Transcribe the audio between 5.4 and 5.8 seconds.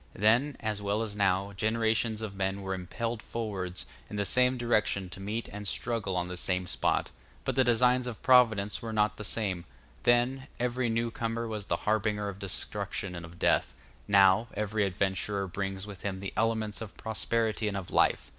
and